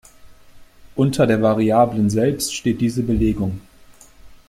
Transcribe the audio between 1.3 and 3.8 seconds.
Variablen selbst steht diese Belegung.